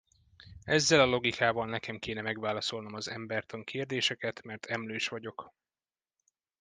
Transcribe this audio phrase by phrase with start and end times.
[0.65, 5.53] Ezzel a logikával nekem kéne megválaszolnom az embertan kérdéseket, mert emlős vagyok.